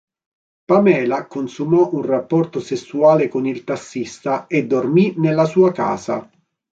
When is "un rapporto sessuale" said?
1.91-3.27